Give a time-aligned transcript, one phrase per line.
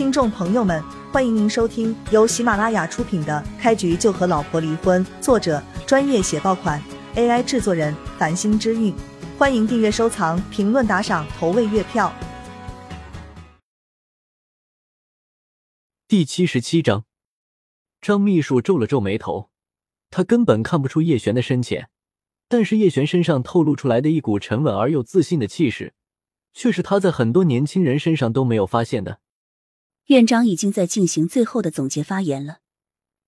[0.00, 6.82] 听众朋友们，欢迎您收听由喜马拉雅出品的《开局就和老婆离婚》，作者专业写爆款
[7.16, 8.94] ，AI 制作人繁星之韵。
[9.36, 12.10] 欢迎订阅、收藏、评论、打赏、投喂月票。
[16.08, 17.04] 第七十七章，
[18.00, 19.50] 张秘书皱了皱眉头，
[20.08, 21.90] 他根本看不出叶璇的深浅，
[22.48, 25.92] 但是叶璇身上透露出来的一股沉稳而又自信的气势，
[26.54, 29.18] 却是他在很多年轻人身上都没有发现的。
[30.10, 32.58] 院长已经在进行最后的总结发言了，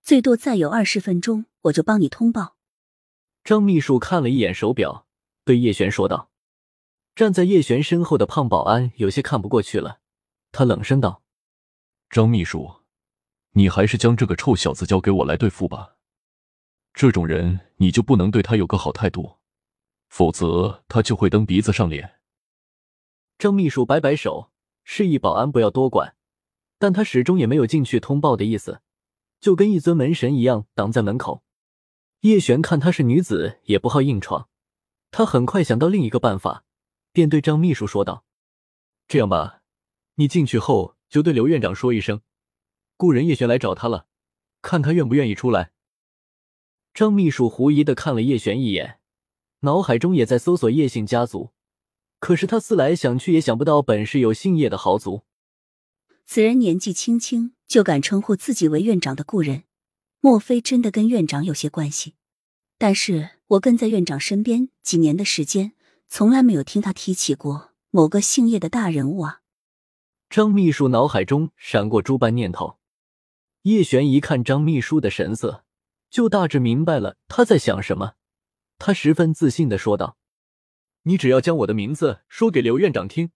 [0.01, 2.57] 最多再有二十分钟，我就帮你通报。
[3.41, 5.07] 张秘书看了一眼手表，
[5.45, 6.29] 对叶璇说道。
[7.15, 10.01] 站在叶璇身后的胖保安有些看不过去了，
[10.51, 11.23] 他冷声道
[12.11, 12.81] ：“张秘书，
[13.51, 15.95] 你还是将这个臭小子交给我来对付吧。
[16.93, 19.37] 这种人，你就不能对他有个好态度，
[20.09, 22.19] 否则他就会蹬鼻子上脸。”
[23.39, 24.51] 张秘书摆摆手，
[24.83, 26.17] 示意保安不要多管。
[26.83, 28.81] 但他始终也没有进去通报的意思，
[29.39, 31.41] 就跟一尊门神一样挡在门口。
[32.23, 34.49] 叶璇看她是女子，也不好硬闯，
[35.09, 36.65] 他很快想到另一个办法，
[37.13, 38.25] 便对张秘书说道
[39.07, 39.61] ：“这样吧，
[40.15, 42.19] 你进去后就对刘院长说一声，
[42.97, 44.07] 故人叶璇来找他了，
[44.61, 45.71] 看他愿不愿意出来。”
[46.93, 48.99] 张秘书狐疑的看了叶璇一眼，
[49.61, 51.53] 脑海中也在搜索叶姓家族，
[52.19, 55.23] 可是他思来想去也想不到本市有姓叶的豪族。
[56.25, 59.63] 此人年纪轻轻就敢称呼自己为院长的故人，
[60.19, 62.15] 莫非真的跟院长有些关系？
[62.77, 65.73] 但是我跟在院长身边几年的时间，
[66.09, 69.41] 从来没有听他提起过某个姓叶的大人物啊！
[70.29, 72.79] 张秘书脑海中闪过诸般念头。
[73.63, 75.63] 叶璇一看张秘书的神色，
[76.09, 78.15] 就大致明白了他在想什么。
[78.79, 80.17] 他十分自信的说道
[81.03, 83.31] ：“你只要将我的名字说给刘院长听，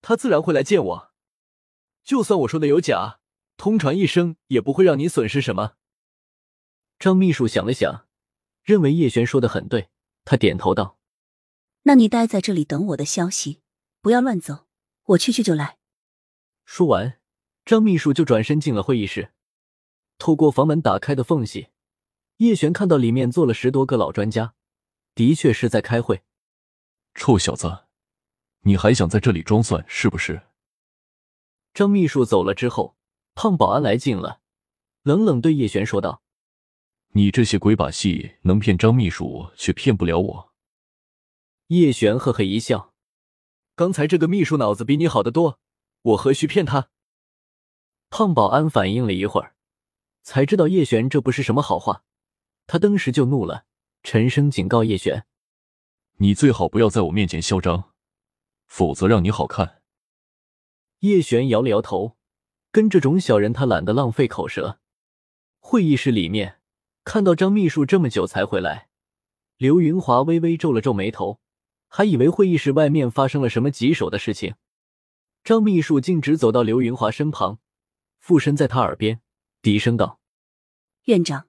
[0.00, 1.10] 他自然会来见我。”
[2.08, 3.20] 就算我说的有假，
[3.58, 5.74] 通传一声也不会让你损失什么。
[6.98, 8.06] 张秘书想了想，
[8.62, 9.90] 认为叶璇说的很对，
[10.24, 10.98] 他点头道
[11.84, 13.60] ：“那你待在这里等我的消息，
[14.00, 14.68] 不要乱走，
[15.04, 15.76] 我去去就来。”
[16.64, 17.20] 说完，
[17.66, 19.34] 张秘书就转身进了会议室。
[20.16, 21.68] 透过房门打开的缝隙，
[22.38, 24.54] 叶璇看到里面坐了十多个老专家，
[25.14, 26.22] 的确是在开会。
[27.14, 27.84] 臭小子，
[28.60, 30.47] 你还想在这里装蒜是不是？
[31.78, 32.96] 张秘书走了之后，
[33.36, 34.40] 胖保安来劲了，
[35.04, 36.22] 冷冷对叶璇说道
[37.14, 40.52] ：“你这些鬼把戏能骗张秘书，却骗不了我。”
[41.68, 42.92] 叶璇呵呵一笑
[43.76, 45.60] ：“刚才这个秘书脑子比你好得多，
[46.02, 46.88] 我何须骗他？”
[48.10, 49.54] 胖保安反应了一会儿，
[50.24, 52.02] 才知道叶璇这不是什么好话，
[52.66, 53.66] 他当时就怒了，
[54.02, 55.24] 沉声警告叶璇
[56.18, 57.92] ：“你最好不要在我面前嚣张，
[58.66, 59.76] 否则让你好看。”
[61.00, 62.16] 叶璇摇了摇头，
[62.72, 64.80] 跟这种小人，他懒得浪费口舌。
[65.58, 66.60] 会议室里面，
[67.04, 68.88] 看到张秘书这么久才回来，
[69.56, 71.40] 刘云华微微皱了皱眉头，
[71.86, 74.54] 还以为会议室外面发生了什么棘手的事情。
[75.44, 77.60] 张秘书径直走到刘云华身旁，
[78.18, 79.20] 附身在他耳边，
[79.62, 80.20] 低声道
[81.06, 81.48] ：“院长，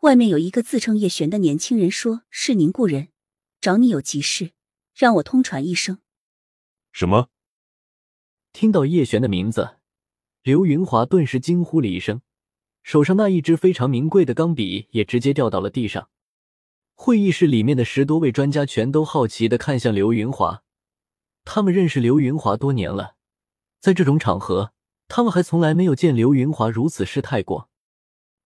[0.00, 3.08] 外面有一个自称叶璇的年轻人，说是您故人，
[3.60, 4.52] 找你有急事，
[4.94, 6.00] 让我通传一声。”
[6.92, 7.28] 什么？
[8.52, 9.78] 听到叶璇的名字，
[10.42, 12.20] 刘云华顿时惊呼了一声，
[12.82, 16.10] 手上那一支非常名贵的钢笔也直接掉到了地上。
[16.94, 20.62] 会议室里面的十多位专家全都好奇的看向刘云华，
[21.44, 23.16] 他们认识刘云华多年了，
[23.80, 24.74] 在这种场合，
[25.08, 27.70] 他们还从来没有见刘云华如此失态过。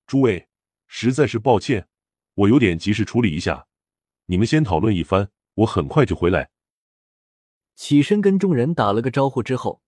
[0.06, 0.48] 诸位，
[0.86, 1.88] 实在是抱歉，
[2.34, 3.66] 我有点急事处理一下，
[4.26, 6.50] 你们先讨论一番，我很快就回来。
[7.74, 9.82] 起身跟众人打了个招呼之后。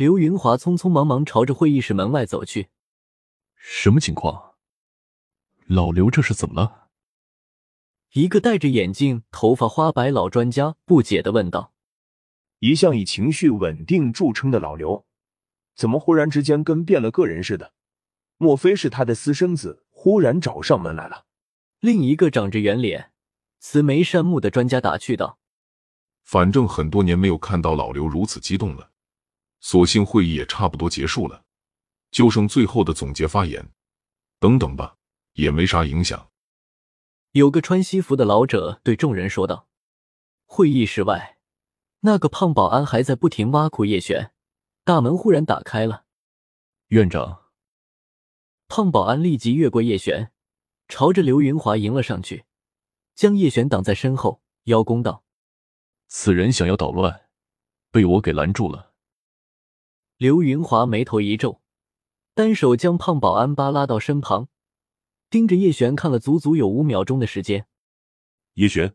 [0.00, 2.70] 刘云华匆匆忙忙朝着会议室门外走去。
[3.54, 4.54] 什么情况？
[5.66, 6.88] 老刘这是怎么了？
[8.12, 11.74] 一个戴着眼镜、头发花白老专家不解的问道
[12.60, 15.04] ：“一向以情绪稳定著称的老刘，
[15.74, 17.74] 怎么忽然之间跟变了个人似的？
[18.38, 21.26] 莫非是他的私生子忽然找上门来了？”
[21.80, 23.12] 另一个长着圆脸、
[23.58, 25.38] 慈眉善目的专家打趣道
[26.24, 28.92] ：“反正很多年没有看到老刘如此激动了。”
[29.60, 31.44] 索性会议也差不多结束了，
[32.10, 33.70] 就剩最后的总结发言。
[34.38, 34.96] 等等吧，
[35.34, 36.30] 也没啥影响。
[37.32, 39.68] 有个穿西服的老者对众人说道。
[40.46, 41.38] 会议室外，
[42.00, 44.32] 那个胖保安还在不停挖苦叶璇。
[44.82, 46.06] 大门忽然打开了，
[46.88, 47.42] 院长。
[48.66, 50.32] 胖保安立即越过叶璇，
[50.88, 52.46] 朝着刘云华迎了上去，
[53.14, 55.22] 将叶璇挡在身后，邀功道
[56.08, 57.28] ：“此人想要捣乱，
[57.92, 58.89] 被我给拦住了。”
[60.20, 61.62] 刘云华眉头一皱，
[62.34, 64.48] 单手将胖保安巴拉到身旁，
[65.30, 67.66] 盯着叶璇看了足足有五秒钟的时间。
[68.52, 68.94] 叶璇，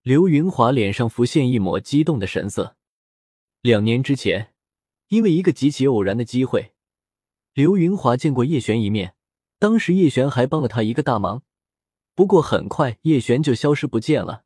[0.00, 2.78] 刘云华脸上浮现一抹激动的神色。
[3.60, 4.54] 两年之前，
[5.08, 6.72] 因为一个极其偶然的机会，
[7.52, 9.14] 刘云华见过叶璇一面。
[9.58, 11.42] 当时叶璇还帮了他一个大忙，
[12.14, 14.44] 不过很快叶璇就消失不见了。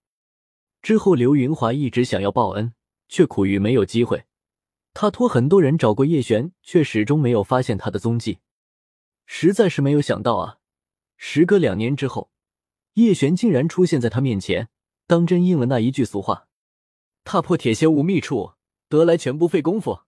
[0.82, 2.74] 之后，刘云华一直想要报恩，
[3.08, 4.24] 却苦于没有机会。
[4.94, 8.38] 他托很多人找过叶璇，却始终没有发现他的踪迹。
[9.26, 10.58] 实在是没有想到啊！
[11.16, 12.30] 时隔两年之后，
[12.94, 14.68] 叶璇竟然出现在他面前，
[15.08, 16.46] 当真应了那一句俗话
[17.24, 18.52] ：“踏破铁鞋无觅处，
[18.88, 19.98] 得来全不费工夫。”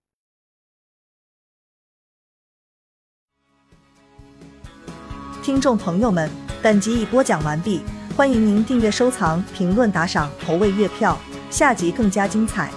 [5.43, 6.31] 听众朋友们，
[6.62, 7.81] 本集已播讲完毕，
[8.17, 11.19] 欢迎您订阅、收藏、评论、打赏、投喂月票，
[11.50, 12.73] 下集更加精彩。